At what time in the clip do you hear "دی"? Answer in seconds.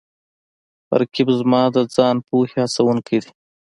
3.23-3.31